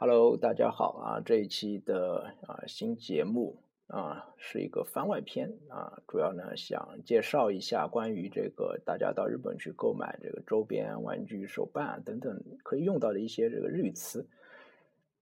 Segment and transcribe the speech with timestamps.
[0.00, 1.20] Hello，大家好啊！
[1.24, 3.56] 这一期的啊新节目
[3.88, 14.24] 啊是一个番外篇啊，主要呢想介绍一下关于这个大家到日本去购买这个周边玩具、手办等等可以用到的一些这个日语词。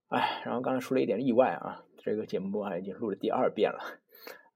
[0.08, 3.98] 哎，然后刚才出了一点意外啊，这个节目啊已经录了第二遍了。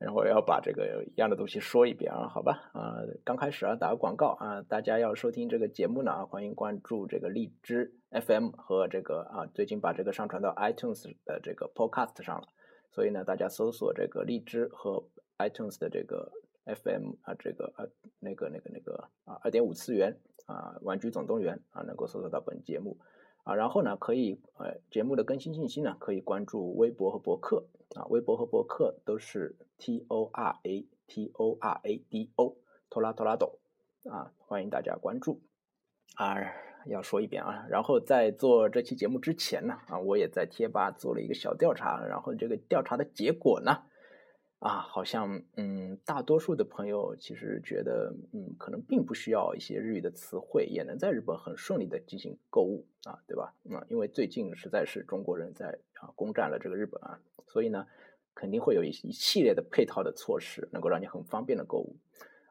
[0.01, 2.71] 然后要把这个一样的东西说一遍啊，好吧？
[2.73, 12.48] 啊，刚开始啊，打个广告啊，大家要收听这个节目呢啊，欢迎关注这个荔枝 FM 和这个啊，最近把这个上传到 iTunes 的这个 Podcast 上了，
[12.91, 15.05] 所以呢，大家搜索这个荔枝和
[15.37, 16.32] iTunes 的这个
[16.65, 17.87] FM 啊，这个呃
[18.21, 22.96] 那个那个那个啊二点五次元啊玩具总动员啊，能够搜索到本节目。
[23.50, 32.56] 啊，然后呢，可以呃，节目的更新信息呢，可以关注微博和博客啊，微博和博客都是 T O R A T O R A D O
[32.88, 33.59] 托拉托拉斗
[34.09, 35.40] 啊，欢迎大家关注
[36.14, 36.36] 啊，
[36.86, 43.82] 要说一遍啊，然后在做这期节目之前呢，啊，我也在贴吧做了一个小调查，然后这个调查的结果呢。
[44.61, 53.55] 啊，好像嗯，大多数的朋友其实觉得嗯，可能并不需要一些日语的词汇，也能在日本很顺利的进行购物啊，对吧？
[53.71, 57.87] 啊，因为最近实在是中国人在啊攻占了这个日本啊，所以呢，
[58.35, 61.97] 肯定会有一一系列的配套的措施，能够让你很方便的购物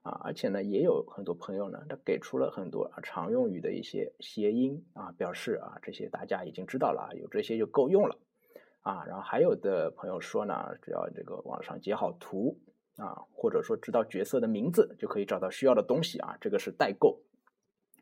[0.02, 8.18] 啊，而且呢，也有很多朋友呢，他给出了很多啊常用语的一些谐音啊，表示啊这些大家已经知道了啊，有这些就够用了。
[8.81, 12.58] 啊，然后还有的朋友说呢，只要这个网上截好图
[12.95, 16.38] 啊，或者说知道角色的名字，就可以找到需要的东西啊。
[16.39, 17.22] 这个是代购，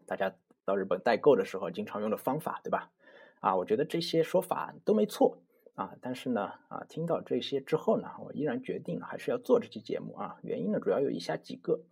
[0.05, 2.91] 大家到日本代购的时候经常用的方法，对吧？
[3.39, 5.39] 啊，我觉得这些说法都没错
[5.75, 5.95] 啊。
[5.99, 10.37] 但是呢，啊，听到这些之后呢，我依然决定还是要做这期节目啊。
[10.43, 11.83] 原因呢，主要有以下几个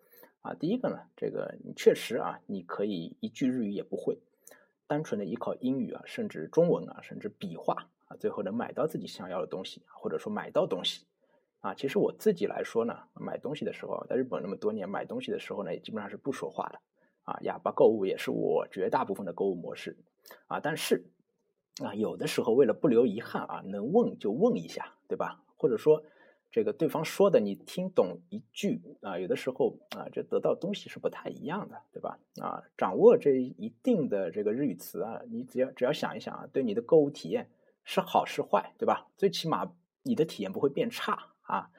[0.41, 0.53] 啊。
[0.53, 4.19] 第一个呢，这个你确实啊，你可以一句日语也不会，
[4.87, 7.89] 单纯的依靠英语啊，甚至中文啊，甚至笔画。
[8.05, 11.05] 啊，最后能买到自己想要的东西，或者说买到东西，
[11.61, 16.79] 啊，其实我自己来说呢，买东西的时候，在日本那么多年，买东西的时候呢，也基本上是不说话的，
[17.23, 19.97] 啊，哑巴购物也是我绝大部分的购物模式，
[20.47, 21.03] 啊，但是，
[21.83, 25.41] 啊，有的时候为了不留遗憾啊，能问就问一下，对吧？
[25.57, 26.03] 或者说，
[26.51, 32.19] 这个对方说的你听懂一句啊，有的时候啊，这得到东西是不太一样的，对吧？
[32.39, 37.49] 啊，掌握这一定的这个日语词啊，你只要只要想一想啊，对你的购物体验。
[37.85, 39.07] 是好是坏，对吧？
[39.15, 39.71] 最起码
[40.03, 41.69] 你的体验不会变差啊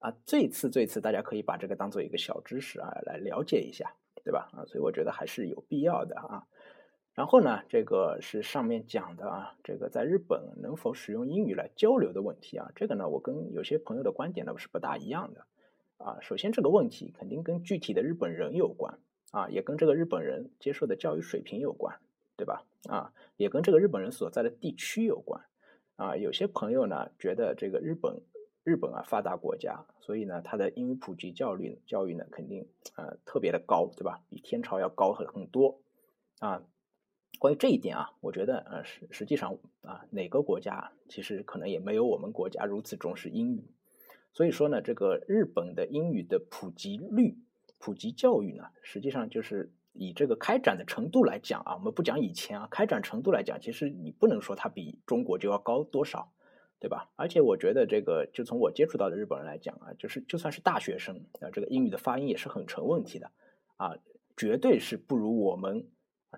[0.00, 0.12] 啊！
[0.26, 4.50] 这次这次大家可以把这个当做一个小知识啊来了解一下，对吧？
[4.52, 6.44] 啊，所以我觉得还是有必要的啊。
[7.14, 15.46] 然后呢，这个是上面讲的啊，这个在日本能否使用英语来交流的问题啊，这个呢，我跟有些朋友的观点呢是不大一样的
[15.98, 16.18] 啊。
[16.20, 18.98] 首先，这个问题肯定跟具体的日本人有关
[19.30, 22.00] 啊，也跟这个日本人接受的教育水平有关，
[22.36, 22.64] 对吧？
[22.88, 25.40] 啊，也跟这个日本人所在的地区有关。
[25.96, 28.22] 啊，有些朋友呢觉得这个日本
[28.64, 34.22] 日本啊发达国家，所以呢它的英语普及教育教育呢肯定呃特别的高，对吧？
[34.28, 35.80] 比天朝要高很很多
[36.40, 36.64] 啊。
[37.38, 43.70] 关于这一点啊，我觉得呃实实际上啊哪个国家其实可能也没有我们国家如此重视英语。
[44.32, 47.38] 所以说呢，这个日本的英语的普及率、
[47.78, 49.72] 普及教育呢，实际上就是。
[49.92, 56.32] 以这个开展的程度来讲啊，我们不讲以前啊，开展程度来讲，其实你不能说它比中国就要高多少，
[56.80, 57.10] 对吧？
[57.16, 63.30] 而且我觉得这个，就从我接触到的日本人来讲啊，就是就算是大学生啊，这个英语的发音也是很成问题的
[63.76, 63.96] 啊，
[64.36, 65.86] 绝对是不如我们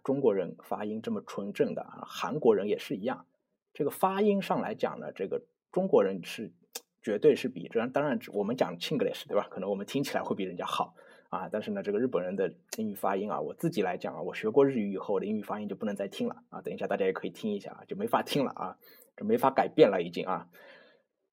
[0.03, 2.03] 中国人发音这么纯正的啊。
[2.07, 3.27] 韩国人也是一样，
[3.73, 6.53] 这个发音上来讲呢，这个中国人是
[7.01, 9.47] 绝对是比这当然我们讲 Chinglish 对吧？
[9.49, 10.97] 可能我们听起来会比人家好。
[11.35, 16.61] 啊，但是呢，这个日本人的英语发音啊，我自己来讲啊，我学过日语以后，我的英语发音就不能再听了啊。
[16.63, 18.79] 等一下大家也可以听一下啊，就没法听了啊，
[19.17, 20.49] 就没法改变了已经啊。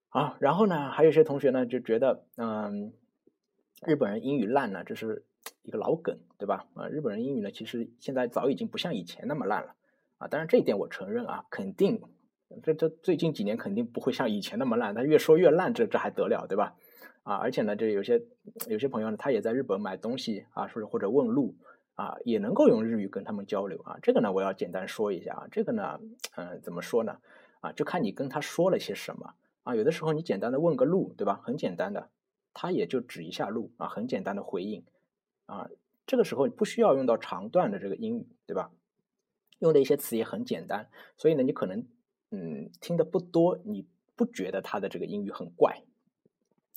[0.08, 2.94] 啊，然后呢，还有些同学呢就觉得，嗯，
[3.86, 5.24] 日本人英语烂呢，这是
[5.62, 6.66] 一个老梗，对吧？
[6.74, 9.74] 啊，日本人英语呢，其实现在早已经不像以前那么烂了
[10.16, 10.28] 啊。
[10.28, 12.00] 当然这一点我承认啊，肯定，
[12.62, 16.74] 这这最近几年肯定不会像以前那么烂，他越说越烂，这这还得了，对吧？
[17.22, 18.22] 啊，而且呢，这有些
[18.66, 21.54] 有些朋友呢，他也在日本买东西啊，说是或者问路
[21.94, 23.98] 啊，也能够用日语跟他们交流啊。
[24.02, 25.48] 这个呢，我要简单说一下啊。
[25.50, 26.00] 这个呢，
[26.36, 27.18] 嗯，怎么说呢？
[27.60, 29.34] 啊，就看你跟他说了些什么
[29.64, 29.74] 啊。
[29.74, 31.40] 有的时候你简单的问个路，对吧？
[31.44, 32.08] 很简单的，
[32.54, 34.84] 他也就指一下路啊，很简单的回应
[35.46, 35.68] 啊。
[36.06, 38.72] 这个时候不需要用到长段的这个英语，对吧？
[39.58, 40.88] 用的一些词也很简单，
[41.18, 41.86] 所以呢，你可能
[42.30, 43.86] 嗯听的不多，你
[44.16, 45.82] 不觉得他的这个英语很怪。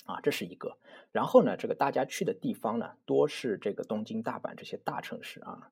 [0.04, 0.78] 啊，这是一个。
[1.12, 5.70] 然后呢，这个大家去的地方呢，多是这个东京、大阪这些大城市啊。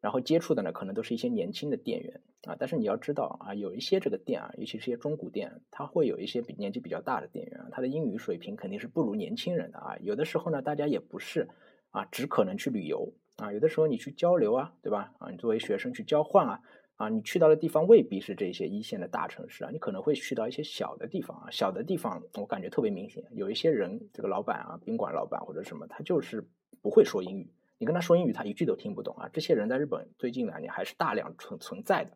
[0.00, 2.56] 然后接触的呢，可能都是一些年轻的店员啊。
[2.58, 9.96] 但是你要知道啊，有一些这个店啊，尤其是一些中古店，它会有一些比年纪比较大的店员，他的英语水平肯定是不如年轻人的啊。
[10.00, 11.48] 有的时候呢，大家也不是
[11.90, 15.12] 啊，只可能去旅游啊，有的时候你去交流啊，对吧？
[15.18, 16.60] 啊，你作为学生去交换啊。
[16.96, 21.50] 啊，你去到的地方未必是这些一线的大城市啊，你可能会去到一些小的地方啊。
[21.50, 26.46] 小的地方我感觉特别明显，有一些人，这个老板啊，宾馆老板或者什么，他就是
[26.80, 27.50] 不会说英语。
[27.78, 29.28] 你跟他说英语，他一句都听不懂啊。
[29.32, 32.12] 这些人在日本最近两年还是大量存存在的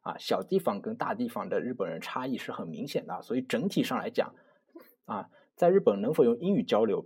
[0.00, 0.16] 啊。
[0.16, 4.34] 小地方跟大地方的日本人差异是很明显的，所以整体上来讲
[5.04, 7.04] 啊，在日本能否用英语交流，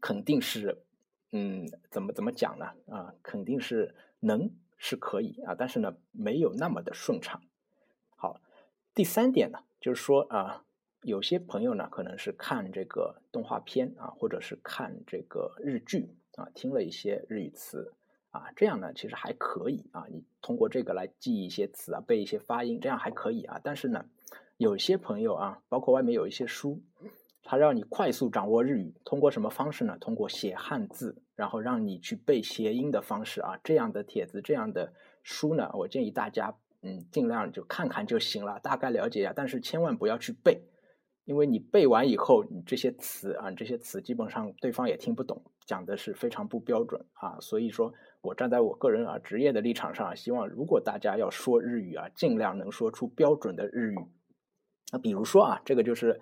[0.00, 0.82] 肯定是，
[1.32, 2.66] 嗯，怎么怎么讲呢？
[2.88, 4.50] 啊，肯定是能。
[4.84, 7.40] 是可以啊，但是呢，没有那么的顺畅。
[8.16, 8.40] 好，
[8.96, 10.64] 第三点呢，就是说啊，
[11.02, 17.92] 有些朋友呢，可能是看这个动画片啊，或者是看这个日剧啊，听了一些日语词
[18.32, 20.06] 啊，这样呢，其实还可以啊。
[20.10, 23.60] 你通过这个来记一些词啊，背一些发音，这样还可以啊。
[23.62, 24.04] 但是呢，
[24.56, 26.82] 有些朋友啊，包括外面有一些书。
[27.44, 29.98] 他让你快速掌握日语，通过什么方式呢？
[30.00, 33.58] 通过写汉字，然后让你去背谐音的方式啊。
[33.64, 34.92] 这样的帖子、这样的
[35.24, 40.62] 书呢，我建议大家，嗯，尽量就看看就行了，大概了解一下，但是千万不要去背，
[41.24, 47.38] 因为你背完以后，你这些词啊，这些词基本上对方也听不懂，讲的是非常不标准啊。
[47.40, 53.98] 所以说我站在我个人啊职业的立场上，希望如果大家要说日语啊，尽量能说出标准的日语。
[54.92, 56.20] 那比如说啊，这个就是。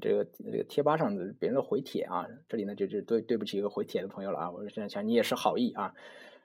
[0.00, 5.94] 这个这个贴吧上的别人的回帖啊，这里呢就就对对不起一个回帖的朋友了啊，我现在想你也是好意啊，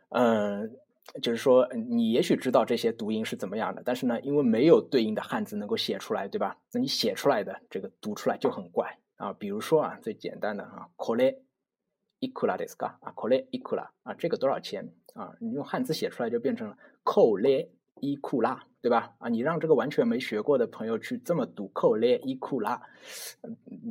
[0.10, 0.78] 嗯，
[1.22, 6.58] 就是说你也许知道这些读音是怎么样的，但是呢，因为没有对应的汉字能够写出来，对吧？
[6.74, 9.32] 那你写出来的这个读出来就很怪啊。
[9.34, 11.38] 比如说啊，最简单的啊，kore
[12.20, 15.36] ikura desu ka 啊，kore ikura 啊，这个多少钱啊？
[15.40, 17.70] 你用汉字写出来就变成了 kore
[18.02, 19.12] 伊库拉，对吧？
[19.18, 22.82] 啊，你让这个完全没学过的朋友去这么读扣列伊库拉，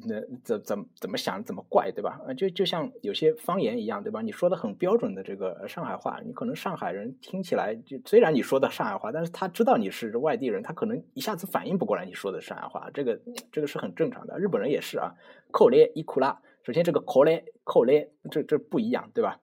[0.09, 2.19] 那怎怎怎么想怎么怪，对吧？
[2.27, 4.23] 啊，就就像有些方言一样，对吧？
[4.23, 13.21] 你说的很标准的这个上海话，你可能上海人听起来就虽然你说的上海话，但是他知道你是外地人，他可能一下子反应不过来你说的上海话，这个
[13.53, 14.39] 这个是很正常的。
[14.39, 15.13] 日本人也是啊，
[15.51, 19.39] 扣列伊库拉，首先这个扣列扣列，这这不一样，对吧？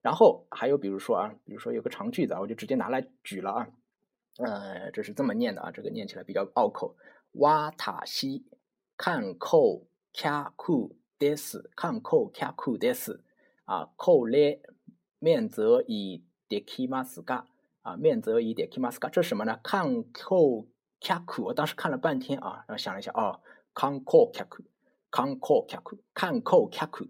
[0.00, 3.66] 然后还有比如说啊，比如说有个长句子啊，我就直接拿来举了啊。
[4.38, 6.96] 呃，这是这么念的啊，这个念起来比较拗口。
[7.32, 8.46] 瓦塔西
[8.96, 13.22] 看扣卡库德斯，看扣卡库德斯
[13.64, 14.62] 啊，扣列
[15.18, 17.46] 面则以德基马斯嘎
[17.82, 19.60] 啊，面则以德基马斯嘎，这是什么呢？
[19.62, 20.66] 看扣
[20.98, 23.40] 卡库，我当时看了半天啊，然后想了一下哦，
[23.74, 24.62] 看扣卡库，
[25.10, 27.04] 看扣卡库，看扣卡库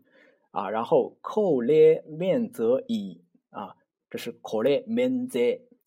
[0.50, 3.76] 啊，然后扣列面则以啊，
[4.10, 5.38] 这是扣列面则。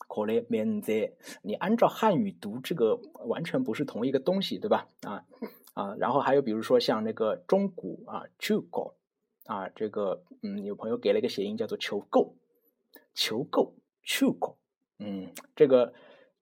[0.08, 4.88] 可怜面子，你按照汉语读这个完全不是同一个东西，对吧？
[5.02, 5.26] 啊
[5.74, 8.96] 啊，然后还有比如说像那个中古啊，求够
[9.46, 12.34] 啊，这个嗯，有朋友给了一个谐音叫做求购，
[13.14, 13.74] 求购
[14.04, 14.58] 求够，
[15.00, 15.94] 嗯，这个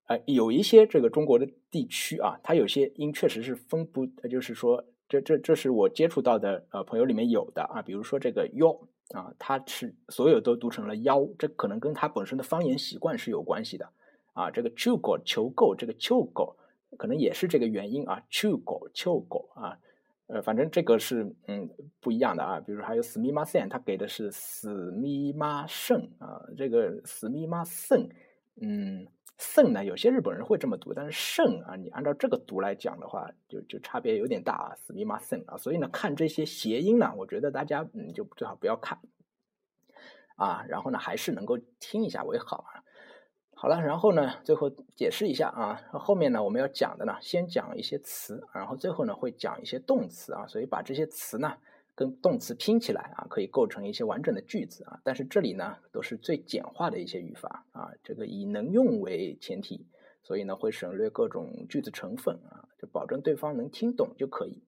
[0.07, 8.87] 呃有一些这个中国的地区啊，它有些音确实是分不，就是说这这这是我接触到的呃朋友里面有的啊，比如说这个哟。
[9.09, 13.89] 啊，它是所有都读成了腰，这可能跟它本身的方言习惯是有关系的。
[14.33, 16.55] 啊，这个求狗求购，这个求狗
[16.97, 19.77] 可能也是这个原因啊，求狗求狗啊，
[20.27, 21.69] 呃，反正这个是嗯
[21.99, 22.59] 不一样的啊。
[22.59, 28.09] 比如还有死密码圣，它给的是死密码圣啊，这个死密码圣，
[28.61, 29.07] 嗯。
[29.37, 38.99] 圣呢，有些日本人会这么读，但是圣啊，你按照这个读来讲的话，就就差别有点大啊，死密码圣啊，所以呢，看这些谐音呢，我觉得大家嗯就最好不要看
[40.37, 42.83] 啊，然后呢，还是能够听一下为好啊。
[43.55, 51.57] 好了，然后呢，最后解释一下啊，后面呢我们要讲的呢，先讲一些词，然后最后呢会讲一些动词啊，所以把这些词呢。
[51.95, 54.99] 跟动词拼起来啊，可以构成一些完整的句子啊。
[55.03, 57.91] 但是这里呢，都是最简化的一些语法啊。
[58.03, 59.85] 这个以能用为前提，
[60.23, 64.63] 所以呢会省略各种句子成分啊，就保证对方能听懂就可以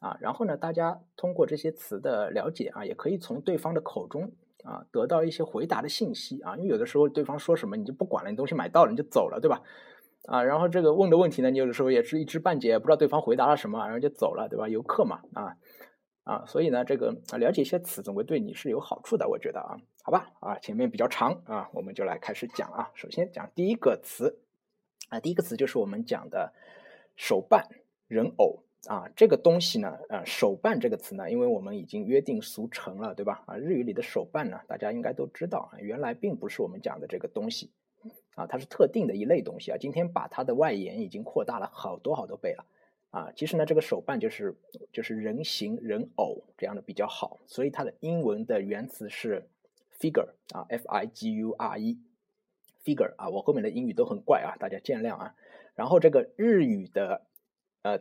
[0.00, 0.16] 啊。
[0.20, 4.30] 然后呢，大家通过这些词的了解啊，也可以从对方的口中
[4.62, 6.56] 啊得到一些回答的信息啊。
[6.56, 9.62] 因为有的时候对方说什么你就不管了，你东西买到了你就走了，对吧？
[10.26, 14.68] 啊，然后这个问的问题呢，你有的时候也是一知半解，不知道对方回答了什么，然后就走了，对吧？
[14.68, 15.56] 游客嘛，啊。
[16.28, 22.90] 啊，所以呢，这个啊，了解一些词总归对你是有好处的，我觉得啊，好吧，啊，前面比较长啊，我们就来开始讲啊。
[22.92, 24.38] 首先讲第一个词，
[25.08, 26.52] 啊，第一个词就是我们讲的
[27.16, 27.66] 手办、
[28.08, 33.42] 人偶啊，这个东西呢，呃，手办这个词呢，因为我们已经约定俗成了，对吧？
[33.46, 37.70] 啊，日语里的手办呢，大家应该都知道啊，原来并不是我们讲的这个东西，
[38.34, 39.78] 啊，它是特定的一类东西啊。
[39.80, 42.66] 今天把它的外延已经扩大了好多好多倍了，
[43.10, 44.56] 啊，其实呢，这个手办就是
[44.92, 49.48] 就是人形人偶这样的比较好，所以它的英文的原词是
[49.98, 55.34] figure 啊，f i g u r e，figure 啊，我后面的英语都很怪啊，大家见谅啊。
[55.74, 57.26] 然后这个日语的
[57.82, 58.00] 呃。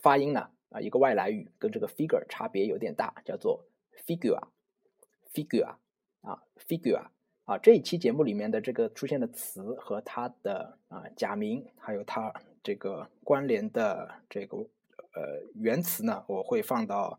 [0.00, 3.64] 发音呢啊，一个外来语跟这个 figure 差别有点大，叫做
[4.06, 5.74] figure，figure
[6.20, 7.08] 啊，figure
[7.46, 7.58] 啊。
[7.58, 12.32] 这一期节目里面的这个出现的词和它的啊假名，还有它
[12.62, 17.18] 这个关联的这个呃原词呢，我会放到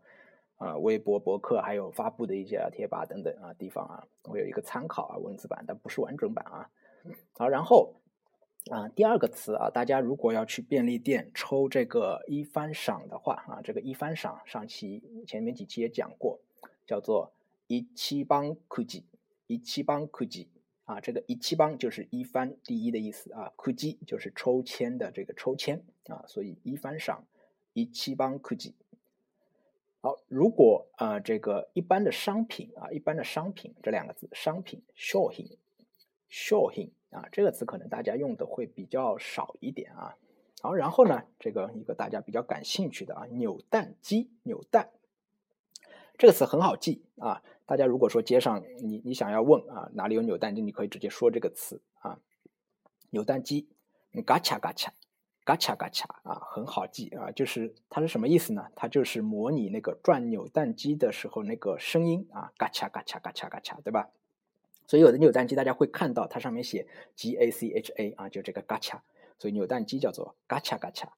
[0.56, 6.70] 啊微博、博客还有发布的一些贴吧等等啊地方啊，会有一个参考啊文字版，但不是完整版啊。
[7.32, 7.94] 好，然后。
[8.70, 16.40] 啊，第二个词啊，大家如果要去便利店抽这个一番赏的话啊，这个一番赏上期前面几期也讲过，
[16.86, 17.34] 叫做
[17.66, 19.04] 一七帮库吉，
[19.48, 20.48] 一七帮库吉
[20.84, 27.24] 啊，这个一七帮就是一番第一的意思啊，库吉就是抽签的这个抽签啊，所以一番赏
[27.72, 28.74] 一七帮库吉。
[30.00, 36.90] 好，如果啊这个一般的商品啊，一般的商品这两个字，商品 shopping，shopping。
[37.10, 40.16] 啊，这个词可能大家用的会比较少一点啊。
[40.60, 44.90] 好，然后呢，这个一个大家比较感兴趣的啊，扭蛋机，扭蛋
[46.18, 47.40] 这个词很好记啊。
[47.66, 52.18] 大家如果说街上你你想要问啊哪里有扭蛋机，你可以直接说这个词啊，
[53.10, 53.68] 扭蛋机，
[54.26, 54.92] 嘎恰嘎恰，
[55.44, 57.30] 嘎恰嘎恰啊，很好记啊。
[57.30, 58.66] 就是它是什么意思呢？
[58.74, 64.10] 它就是模拟那个转扭蛋机的时候那个声音啊，嘎恰嘎恰嘎恰嘎恰，对吧？
[64.86, 69.02] 所以有的扭蛋机大家会看到它上面写 G A C H A 啊，就这个嘎恰
[69.38, 71.10] 所以扭蛋机叫做嘎恰嘎恰。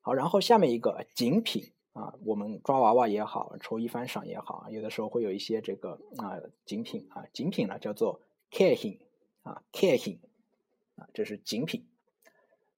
[0.00, 11.84] 好，然后下面一个精品啊，我们抓娃娃也好，抽一番赏也好，有的时候会有一些这个啊精品啊，精品呢叫做 k a h i n 啊 k a h i n 啊，这是精品。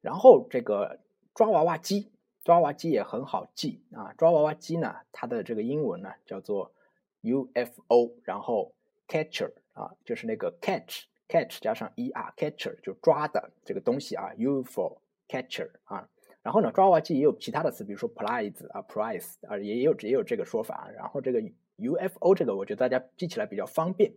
[0.01, 1.01] 然后这个
[1.35, 2.11] 抓娃娃机，
[2.45, 6.73] 抓娃娃机也很好记啊，抓娃娃机呢，它的这个英文呢叫做
[7.21, 8.73] U F O，然后
[9.07, 9.53] Catcher。
[9.73, 16.07] 啊，就是那个 catch catch 加上 er catcher 就抓的这个东西啊，UFO catcher 啊。
[16.43, 20.91] 然后呢，抓娃娃机也有其他的词，比如说 prize 啊，prize 啊，也有也有这个说法。
[20.97, 21.43] 然后这个
[21.79, 24.13] ufo 这个，我觉得大家记起来比较方便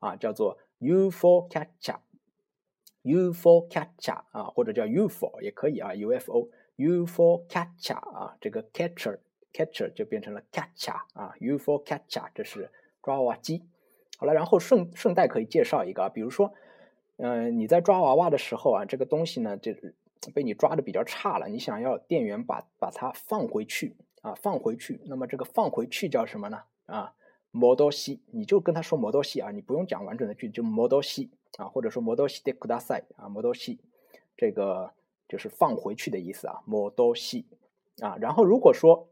[0.00, 2.08] 啊，叫做 UFO catcher，UFO
[3.68, 9.18] catcher 啊，或者叫 ufo 也可以啊，UFO UFO catcher 啊，这个 catcher
[9.52, 12.70] catcher 就变成了 catcher 啊，UFO catcher 这是
[13.02, 13.64] 抓娃娃机。
[14.18, 16.54] 好了，然后顺顺带可以介绍一个啊，比如说，
[17.18, 19.94] 嗯，你在抓娃娃的时候啊，这个东西呢，就是
[20.34, 26.62] 被你抓的比较差了，你想要店员把把它放回去啊，放回去，那么这个放回去叫什么呢？
[26.86, 27.14] 啊，
[27.50, 33.78] 摩多西，你就跟他说摩多西啊，你不用讲完整的句，就摩多西啊，或者说摩多西的库达塞啊，摩多西，
[34.36, 34.92] 这个
[35.28, 37.46] 就是放回去的意思啊，摩多西
[38.00, 39.08] 啊，然后如果说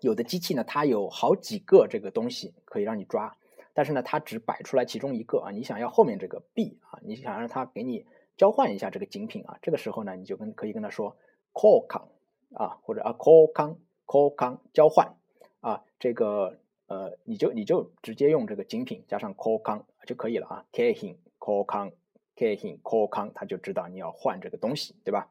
[0.00, 3.36] 有的机器呢，它有好几个这个东西可以让你抓。
[3.72, 11.16] 但是呢，它只摆出来其中一个啊，你想要后面这个 B 啊，你想让它给你交换一下这个精品啊，这个时候呢，你就跟可以跟他说
[11.52, 12.08] call 康
[12.54, 15.14] 啊，或者啊 call 康 call 康交换
[15.60, 21.90] 啊，这个呃，你就你就直接用这个精品加上 call 康就可以了啊，k him call 康
[22.34, 25.30] k him call 康，他就知道你要换这个东西，对吧？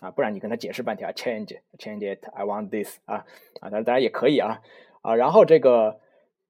[0.00, 3.24] 啊，不然你跟他解释半天啊，change change it I want this 啊
[3.60, 4.60] 啊，当然当然也可以啊
[5.02, 6.00] 啊，然后这个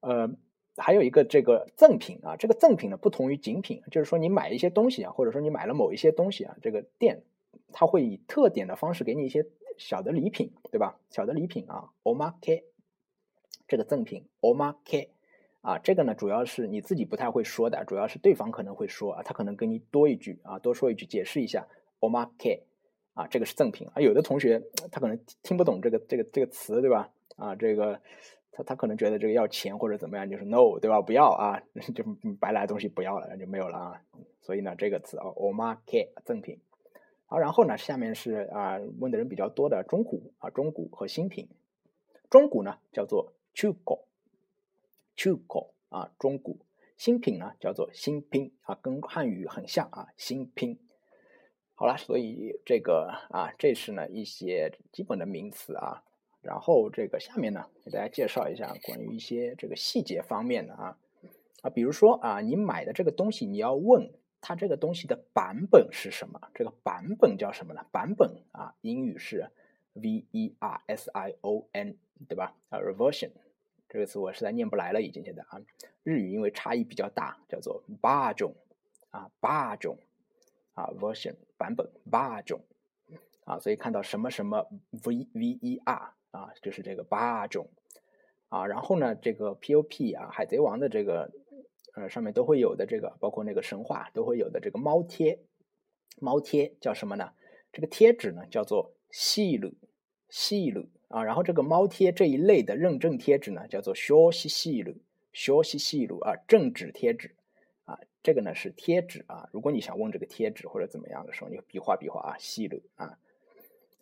[0.01, 0.29] 呃。
[0.77, 7.23] 还有一个这个赠品啊，这个赠品呢不同于精品，就是说你买一些东西啊，或者说你买了某一些东西啊，这个店
[7.71, 9.45] 它会以特点的方式给你一些
[9.77, 10.99] 小的礼品，对吧？
[11.09, 12.63] 小的礼品啊，omake
[13.67, 15.07] 这个赠品，omake
[15.61, 21.67] 啊，这个呢主要是你自己不太会说的，主要是对方可能会说啊，他可能跟你多一句啊，多说一句解释一下
[22.01, 22.63] ，omake
[23.13, 27.11] 啊，这个是赠品啊，有的同学他可能听不懂这个这个这个词，对吧？
[27.37, 28.01] 啊，这个。
[28.57, 31.01] 他他可能觉得这个要钱或者怎么样，就是 no 对吧？
[31.01, 31.61] 不要啊，
[31.93, 32.05] 就
[32.39, 34.01] 白来的东西不要了，那就没有了啊。
[34.41, 36.61] 所以呢，这个词啊，omake 赠品。
[37.25, 41.49] 好，然后呢，下面是啊问的人比较多的中古啊，中古和新品。
[42.29, 46.59] 中古呢叫做 chuko，chuko 啊，中古。
[46.95, 50.79] 新品呢叫做新拼啊，跟汉语很像啊，新拼。
[51.73, 56.03] 好了，所以这个啊，这是呢一些基本的名词啊。
[56.45, 60.97] 然后这个下面呢，给大家介绍一下关于一些这个细节方面的啊
[61.63, 66.39] 啊，比如说啊，你买的这个东西，你要问它这个东西的版本是什么？
[66.53, 67.83] 这个版本叫什么呢？
[67.91, 69.49] 版本啊，英语是
[69.93, 71.97] v e r s i o n，
[72.29, 72.55] 对吧？
[72.69, 73.31] 啊，reversion
[73.89, 75.59] 这个词我实在念不来了，已经现在啊。
[76.03, 78.53] 日语因为差异比较大，叫做八种
[79.09, 79.97] 啊，八种
[80.75, 82.61] 啊，version 版本八种
[83.45, 87.69] 啊，所以看到什么什么 v v e r 啊，就是这个八种
[88.49, 88.67] 啊。
[88.67, 91.31] 然后呢，这个 p o p 啊，海贼王的这个
[91.95, 95.39] 呃上面都会有的这个，包括那个神话都会有的这个猫贴，
[96.19, 97.31] 猫贴叫什么呢？
[97.71, 99.73] 这个贴纸呢叫做细鲁
[100.29, 101.23] 细鲁啊。
[101.23, 104.95] 然后这个猫贴这一类的认证贴纸呢叫做消息细鲁
[105.31, 107.35] 消息细鲁啊，正纸贴纸
[107.85, 107.99] 啊。
[108.23, 109.49] 这个呢是贴纸啊。
[109.51, 113.17] 如果你想问这个贴纸或者怎么样的时候，你比划比划啊，细鲁啊。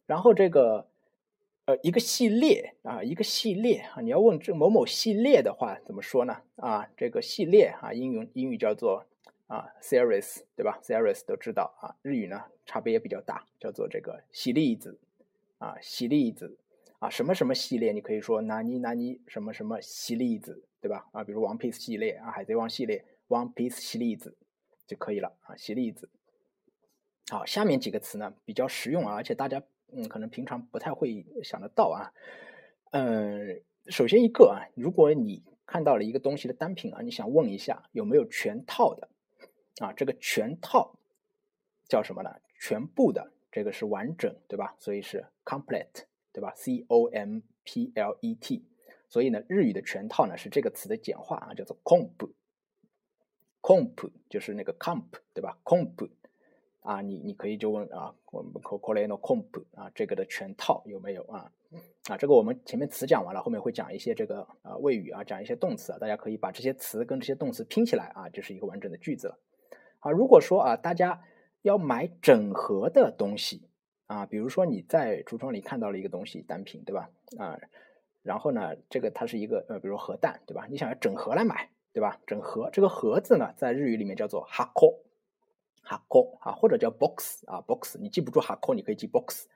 [0.06, 0.88] 然后这个
[1.66, 6.42] 呃一个系列啊，一个系列啊，你要问这某某系列的话怎么说呢？
[6.58, 9.06] 啊，这个系列啊，英语英语叫做。
[9.48, 14.98] 啊，series 对吧？series 都知道啊，日语呢差别也比较大，叫做这个系列子
[15.60, 16.58] 啊，系列子
[16.98, 17.92] 啊，什么什么系列？
[17.92, 21.08] 你可以说哪尼哪尼什么什么系列子，对吧？
[21.12, 24.36] 啊，比如 One Piece 系列啊，海贼王系列，One Piece 系列子
[24.88, 26.10] 就可以了啊，系列子。
[27.30, 29.62] 好，下面几个词呢比较实用啊，而且大家
[29.96, 32.14] 嗯可能平常不太会想得到啊。
[32.92, 39.10] 嗯，首先一个啊，如果你看到了一个东西的单品啊，你想问一下有没有全套的。
[39.80, 40.96] 啊，这个全套
[41.88, 42.30] 叫什么呢？
[42.60, 44.76] 全部的这个是完整，对吧？
[44.78, 48.64] 所以是 complete，对吧？C O M P L E T。
[49.10, 52.30] 所以呢，日语的全套呢是这个词的简化啊，叫做 comp。
[53.62, 56.08] comp 就是那个 comp，对吧？comp
[56.84, 61.52] 啊，你你可以就问啊，我们 call call it comp 啊，这个的全套有没有啊？
[62.10, 69.40] 啊，这个我们前面词讲完了，后面会讲一些这个啊谓语啊，讲一些动词啊，大家可以把这些词跟这些动词拼起来啊，就是一个完整的句子了。
[70.00, 71.24] 啊，如果说啊，大家
[71.62, 73.70] 要买整盒的东西
[74.08, 77.10] 啊，比如说你在橱窗里看到了一个东西单品，对吧？
[77.40, 77.58] 啊，
[78.22, 80.68] 然后呢，这个它是一个呃，比如核弹，对吧？
[80.70, 82.20] 你想要整盒来买，对吧？
[82.28, 85.04] 整盒这个盒子呢，在日语里面叫做哈 a
[85.84, 89.48] 哈 o 啊，或者叫 box 啊，box，你记不住哈 a 你可以记 box。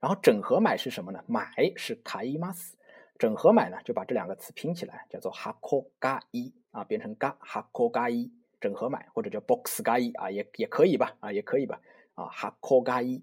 [0.00, 1.24] 然后整合买是什么呢？
[1.26, 2.76] 买是卡伊玛斯，
[3.18, 8.30] 整合买呢，就把这两个词拼起来，叫做哈 a 嘎伊啊，变成嘎哈 a 嘎伊。
[8.58, 11.78] 整合买或者叫 box 嘎伊啊，也也可以吧啊，也可以吧
[12.14, 13.22] 啊，哈科嘎伊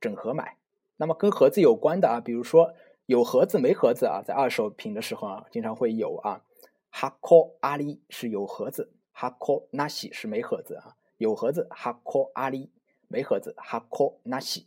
[0.00, 0.56] 整合买。
[0.96, 2.74] 那么跟盒子有关的啊，比如说
[3.06, 6.42] 有盒子没盒子啊，在二手品的时候啊，经常会有啊。
[6.90, 10.96] 哈科阿里是有盒子，哈科那西是没盒子啊。
[11.22, 12.70] 有盒子哈科阿里，
[13.08, 14.66] 没盒子哈科那西。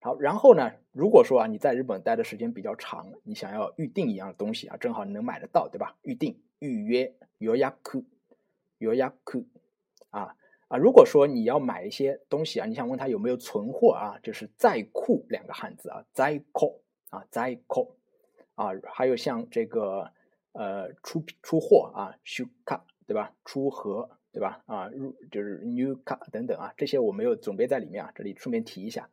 [0.00, 5.96] 好，然后呢，如果说啊，你在日本待的时间比较长，你想要预定一样的东西啊，正好能买得到，对吧？
[6.02, 8.04] 预定预约约押库。
[8.78, 9.44] 有压库
[10.10, 10.36] 啊
[10.68, 10.78] 啊！
[10.78, 17.96] 如果说你要买一些东西啊，你想问他有没有存货啊，就是在库两个汉字啊，在库啊，在库
[18.54, 20.12] 啊，还有像这个
[20.52, 23.34] 呃出出货啊，出卡对吧？
[23.44, 24.62] 出盒对吧？
[24.66, 29.08] 啊入就是 new 卡等等啊，这些我没有准备在里面啊，这里顺便提一下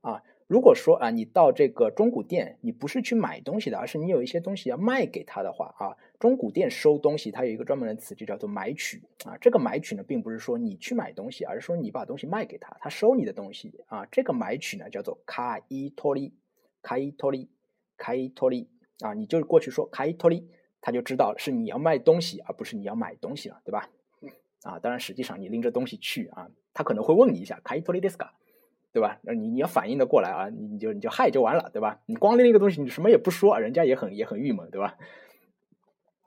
[0.00, 0.22] 啊。
[0.46, 9.36] 如果说啊，你到这个中古店，你不是去买东西的，而是你有一些东西要卖给他的话啊，中古店收东西，它有一个专门的词，就叫做买取啊。
[9.38, 14.06] 这个买取呢，并不是说你去买东西，而是说你把东西卖给他，他收你的东西啊。
[14.10, 16.32] 这个买取呢，叫做卡伊托利，
[16.80, 17.50] 卡伊托利，
[17.98, 19.12] 卡伊托利啊。
[19.12, 20.48] 你就是过去说卡伊托利，
[20.80, 23.90] 他就知道是你要卖东西，而不是你要买东西了，对吧？
[24.62, 28.30] 啊，当然实际上你拎着东西去啊，他可能会问你一下卡伊托利 deska。
[28.92, 29.20] 对吧？
[29.22, 32.00] 那你你要反应的过来啊，你你就你就嗨就完了，对吧？
[32.06, 34.98] 你光拎一个东西，你什么也不说，人家也很也很郁闷，对吧？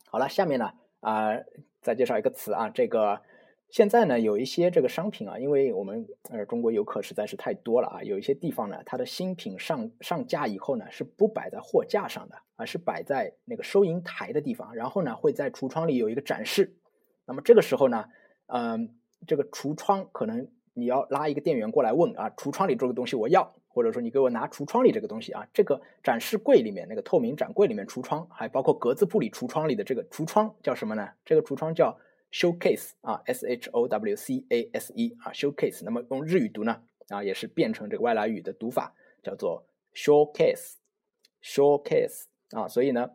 [0.06, 1.34] 好了，下面呢啊，
[1.82, 3.22] 再介绍一个词啊，这个
[3.68, 16.78] 现在呢有一些这个商品啊，因为我们呃中国游客实在是太多了啊，有一些地方呢，它的新品上上架以后呢，是不摆在货架上的，而是摆在那个收银台的地方，然后呢会在橱窗里有一个展示。
[17.26, 18.06] 那么这个时候呢，
[18.54, 18.90] 嗯，
[19.28, 20.48] 这个橱窗可能。
[20.76, 31.08] 你要拉一个店员过来问啊，橱窗里这个东西我要，或者说你给我拿橱窗里这个东西啊，这个展示柜里面那个透明展柜里面橱窗，还包括格子布里橱窗里的这个橱窗叫什么呢？
[31.24, 31.96] 这个橱窗叫
[32.32, 35.84] showcase 啊，s h o w c a s e 啊，showcase。
[35.84, 42.68] 那么用日语读呢啊，也是变成这个外来语的读法，叫做 showcase，showcase 啊。
[42.68, 43.12] 所以呢，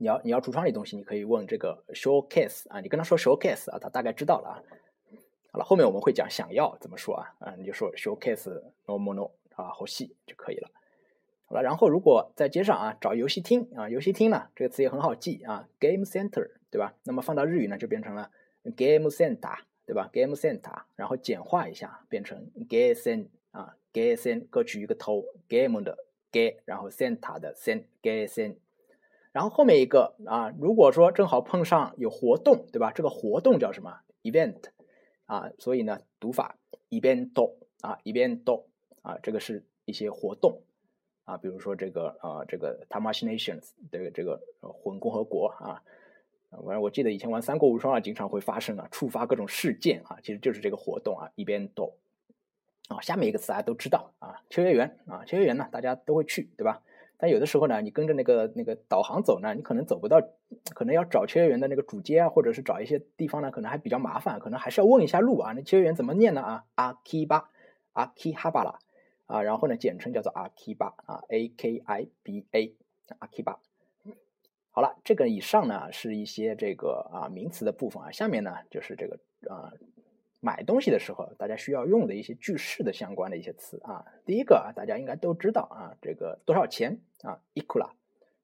[0.00, 4.56] 你要你要橱窗里东西，你可以问这个 showcase 啊，你跟他说 showcase 啊，他大概知道了啊。
[5.52, 7.34] 好了，后面我们会讲想要怎么说啊？
[7.38, 8.50] 啊，你就说 showcase
[8.86, 10.70] no mono 啊，好细就可以了。
[11.44, 16.94] 好了，然后如果在街上啊找游戏厅啊，游戏厅呢这个词也很好记啊，game center 对吧？
[17.04, 18.30] 那么放到日语呢就变成了
[18.62, 25.98] game center 对吧？game center，然后简化一下变成 game 啊，game 各取一个头 game 的
[26.32, 28.56] 给，然后 center 的 sen 给 sen，
[29.32, 32.92] 然后后面一个啊，如果说正好碰上有活动，对吧？
[32.92, 34.56] 这个活动叫什么？event
[35.26, 38.64] 啊，所以呢，读法 event 啊，event
[39.02, 40.62] 啊，这个是一些活动
[41.24, 45.82] 啊，比如说这个啊，这个 t a m a s h Nations 这个这个混共和国啊。
[46.50, 51.96] 反正我记得以前玩三国无双啊，经常会发生啊，触发各种事件啊，其实就是这个活动啊，一边都
[52.88, 56.82] 啊，下面一个词大家都知道啊，秋叶原啊，秋叶原呢大家都会去，对吧？
[57.20, 60.20] 但有的时候呢，你跟着那个那个导航走呢，你可能走不到，
[60.74, 65.52] 可能要找秋叶原的那个主街啊，或者是找一些地方呢，可能还比较麻烦，可能还是要问一下路啊。
[65.52, 66.40] 那秋叶原怎么念呢？
[66.40, 67.50] 啊，阿基巴，
[67.92, 68.78] 阿基哈巴拉
[69.26, 72.74] 啊，然后呢，简称叫做阿基巴啊，A K I B A，
[73.18, 73.60] 阿基巴。
[74.72, 79.18] 好了，这个以上呢是一些这个啊名词的部分啊，下面呢就是这个
[79.52, 79.72] 啊
[80.40, 84.04] 买东西的时候大家需要用的一些句式的相关的一些词啊。
[84.24, 87.90] 第一个啊，大家应该都知道啊，这个多少钱啊，ikura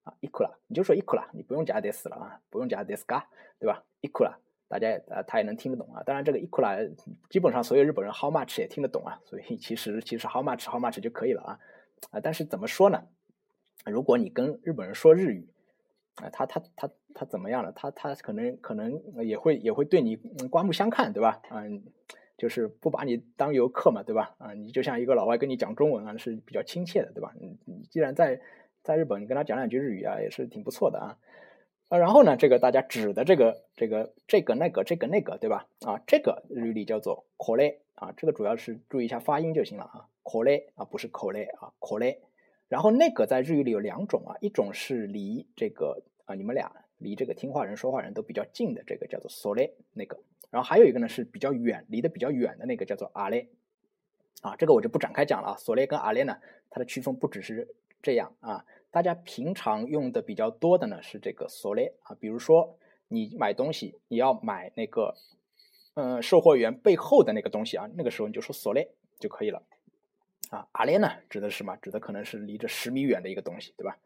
[0.04, 3.24] 啊，ikura，你就说 ikura，你不用加 dis 了啊，不用加 des ga，
[3.58, 4.34] 对吧？ikura，
[4.68, 6.02] 大家呃他也能听得懂啊。
[6.04, 6.94] 当然这个 ikura
[7.30, 11.58] 基本上所有日本人 how much 也听得懂啊，所以其实其实 how much how much 就可以了啊
[12.10, 12.20] 啊。
[12.20, 13.06] 但是怎么说呢？
[13.86, 15.48] 如果你跟日本人说日语，
[16.16, 17.72] 啊，他他他他怎么样了？
[17.72, 20.16] 他他可能可能也会也会对你
[20.50, 21.40] 刮目相看，对吧？
[21.50, 21.82] 嗯，
[22.36, 24.36] 就是不把你当游客嘛，对吧？
[24.36, 27.32] 啊，你就像一个老外跟你讲中文啊，是比较亲切的，对吧？
[27.40, 28.42] 你你既然在
[28.82, 31.16] 在日本，你跟他讲两句日语啊，也是挺不错的啊。
[31.88, 35.66] 啊，然后呢，这个大家指的这个这个这个那个这个那个，对吧？
[35.86, 42.18] 啊，这个日语里叫做 kore 啊，这个主要是注意一下发音就行了啊，kore 啊，不是 kore 啊，kore。
[42.68, 50.18] 然后那个在日语里有两种啊，一种是离这个啊你们俩离这个听话人说话人都比较近的这个叫做 sole 那个，
[50.50, 53.46] 然后还有一个呢是比较远离得比较远的那个叫做 ale，
[54.42, 55.56] 啊，这个我就不展开讲了啊。
[55.56, 56.38] sole 跟阿雷呢，
[56.70, 62.78] 它的区分不只是这样啊，大家平常用的比较多的呢是这个 sole 啊，比如说
[63.08, 65.14] 你买东西你要买那个
[65.94, 69.62] 嗯售货员背后的那个东西啊，那个时候你就说 sole 就可以了。
[70.50, 71.76] 啊，阿列呢，指的是什么？
[71.78, 73.98] 指的可能是离着十米远的一个东西，对吧？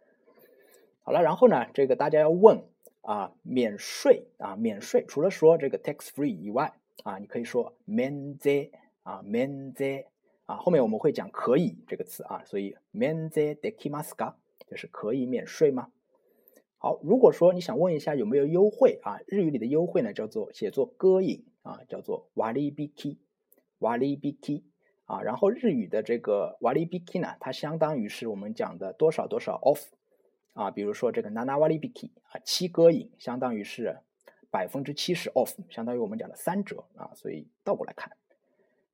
[1.03, 2.65] 好了，然后呢，这个大家要问
[3.02, 8.72] 啊，免税啊，免税，除了说这个 tax free 以外啊，你可以说免税
[9.04, 10.08] 啊，免税
[10.46, 14.36] 啊，后面我们会讲可以这个词啊，所以免税できますか
[14.68, 15.90] 就是可以免税吗？
[16.78, 23.20] 好，如果说你想问一下有没有优惠啊，日语里的优惠呢，叫做写作歌引啊，叫做瓦利比基，
[23.80, 24.66] 瓦利比基。
[25.08, 29.84] 啊，然后日语的这个瓦里比基呢，它相当于是我们讲的多少多少 off
[30.53, 33.99] 啊，比如说这个 nana 瓦里比基啊，七歌饮相当于是
[34.51, 38.17] 百分之七十 off，相当于我们讲的三折啊，所以倒过来看，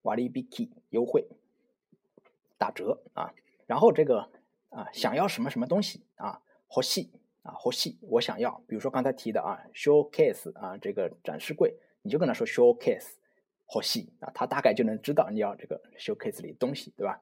[0.02, 1.26] 瓦里比基优惠
[2.58, 3.32] 打折啊，
[3.66, 4.30] 然后这个
[4.70, 7.10] 啊想要什么什么东西啊，好细
[7.42, 13.14] 啊好细，我想要，比如说刚才提的啊 showcase 啊这个展示柜，你就跟他说 showcase。
[13.68, 17.20] 好细啊，他大概就能知道你要这个 showcase 里的东西，对吧？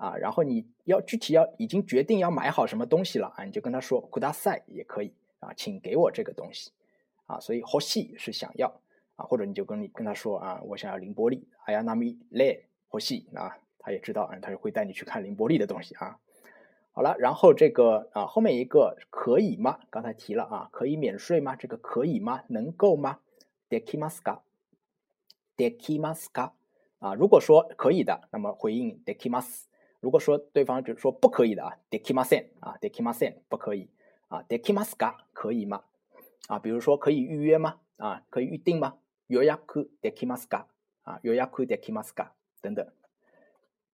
[0.00, 6.70] 啊，然后你要具体要已经决定要买好什么东西了啊，你就跟他说 k u d a s a i 也可以啊，请给我这个东西
[7.26, 7.40] 啊。
[7.40, 8.68] 所以好细是想要
[9.16, 16.18] 啊，或者你就跟你跟他说啊，我想要凌波丽，哎呀，那么累好细啊，他也知道啊，他就会带你去看凌波丽的东西啊。
[16.92, 19.78] 好了，然后这个啊后面一个可以吗？
[19.90, 21.56] 刚才提了啊，可以免税吗？
[21.56, 22.42] 这个可以吗？
[22.48, 23.18] 能够吗？
[23.68, 24.40] dekimaska。
[25.58, 26.52] できますか
[26.98, 29.69] 啊，如果说可以的，那么回应できます。
[30.00, 33.88] 如果说对方就说不可以的啊，できません啊，できません不可以
[34.28, 35.82] 啊，できますか可以吗？
[36.48, 37.80] 啊，比如说可以预约吗？
[37.96, 38.94] 啊，可以预定吗？
[39.28, 40.66] 予約できますか
[41.04, 42.86] 啊，予約できますか等等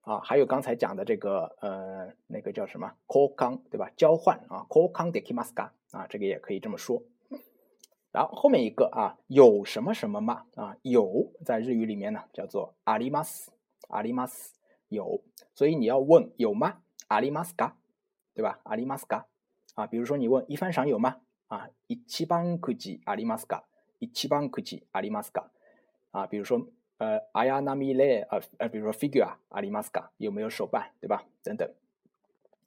[0.02, 3.90] 啊，还有刚才讲的这个呃，那个叫什么交換对吧？
[3.96, 7.02] 交换啊，交換できますか啊，这个也可以这么说。
[8.11, 10.44] 然后后面一个啊，有什么什么吗？
[10.57, 13.52] 啊，有在日语里面呢叫做阿里马斯，
[13.88, 14.55] 阿里马斯
[14.89, 15.21] 有，
[15.54, 16.80] 所以你要问有吗？
[17.08, 17.76] 阿里马斯嘎，
[18.34, 18.60] 对吧？
[18.63, 19.26] 阿里马斯嘎
[19.76, 21.17] 啊，比如说你问一番赏有吗？
[21.47, 23.63] 啊，一七番可吉阿里马斯嘎，
[24.00, 25.50] 一七番可吉阿里马斯嘎
[26.12, 31.23] 啊，比如说呃，阿亚纳米勒呃呃，比如说 figure 阿里马斯嘎有没有手办，对吧？
[31.43, 31.69] 等等。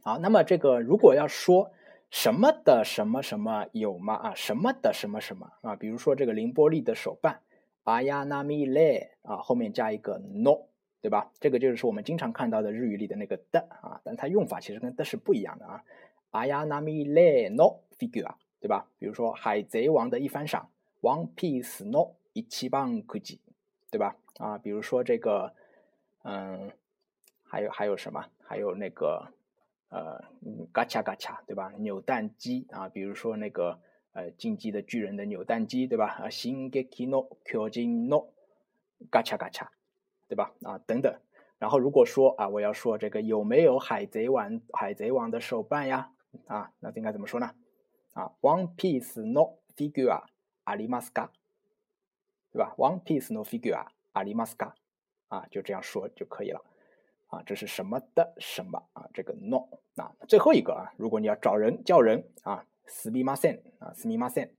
[0.02, 1.70] 好，那么这个如果要说。
[2.12, 4.14] 什么的什么什么有吗？
[4.14, 5.76] 啊，什么的什么什么啊？
[5.76, 7.42] 比如说这个凌波丽的手办，
[7.85, 10.62] 阿亚纳米勒啊，后面加一个 no，
[11.00, 11.30] 对吧？
[11.40, 15.84] 这个就是我们经常看到的日语里的那个的啊，但它用法其实跟的是不一样的啊。
[16.30, 18.86] 阿亚纳米勒 no figure，对吧？
[18.98, 23.40] 比如说海贼王的一番赏，One Piece no 一七棒可吉，
[23.90, 24.16] 对吧？
[24.38, 25.54] 啊，比如说这个，
[26.22, 26.70] 嗯，
[27.42, 28.26] 还有还有什么？
[28.42, 29.32] 还有那个。
[29.92, 30.22] 呃，
[30.72, 31.72] 嘎恰嘎恰，对吧？
[31.78, 33.80] 扭蛋机啊，比如说那个
[34.12, 36.06] 呃，进击的巨人的扭蛋机，对吧？
[36.10, 38.24] 啊，新给 kino kyojin
[39.10, 39.72] 嘎恰嘎恰，
[40.29, 40.53] 对吧？
[40.63, 41.13] 啊，等等。
[41.57, 46.11] 然后如果说啊，我要说这个有没有海贼王海贼王的手办呀？
[46.47, 47.51] 啊，那应该怎么说呢？
[48.13, 50.23] 啊，One Piece no figure
[50.65, 51.29] arimaska，
[52.51, 52.73] 对吧？
[52.77, 54.73] One Piece no figure arimaska，
[55.29, 56.61] 啊，就这样说就可以了。
[57.27, 59.09] 啊，这是什么的什么啊？
[59.13, 64.49] 这个 no 啊，最后一个啊，如果你要找人叫人啊，すみません啊，すみません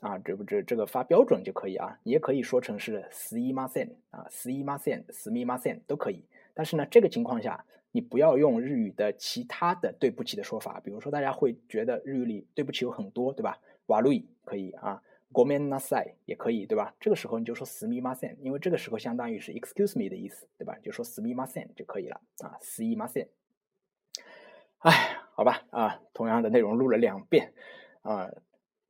[0.00, 6.24] 啊，这不这这个发标准就可以啊，你也可以说成是すいません啊，すいません、すみません都可以。
[6.54, 13.58] 但是呢，这个情况下你不要用日语的其他的对不起的说法，比如说大家会觉得日语里对不起有很多，对吧？
[13.86, 15.02] 瓦路伊可以啊。
[15.32, 16.94] ごめんなさい也可以，对吧？
[17.00, 20.78] 这个时候你就说すみません，因为这个时候相当于是 excuse me 的意思，对吧？
[20.80, 23.28] 就说すみません就可以了啊，すみません。
[24.78, 24.92] 哎，
[25.34, 27.52] 好吧啊，同样的内容录了两遍
[28.02, 28.30] 啊。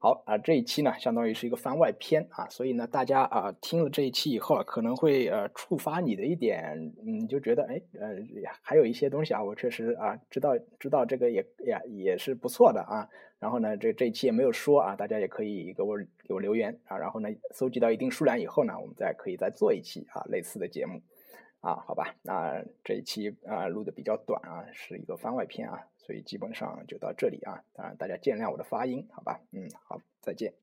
[0.01, 8.15] 好啊，这一期呢，相当于是一个番外篇啊，所以呢，大家啊听了这一期以后啊，可能会呃触发你的一点，嗯，就觉得哎呃
[8.61, 13.09] 还有一些东西啊，我确实啊知道知道这个也也也是不错的啊。
[13.39, 16.97] 然后呢，这这一期也没有说啊，大家也可以给我给我留言啊。
[16.97, 21.01] 然后呢，搜集到一定数量以后呢，我们再可以再做一期啊类似的节目
[21.61, 22.15] 啊，好吧？
[22.21, 25.87] 那这一期啊录的比较短啊，是一个番外篇啊。
[25.97, 29.39] 所以基本上就到这里啊，当然大家见谅我的发音，好吧？
[29.51, 30.53] 嗯，好，再见。